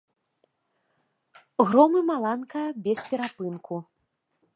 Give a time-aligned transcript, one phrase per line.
[1.69, 3.75] Гром і маланка бесперапынку.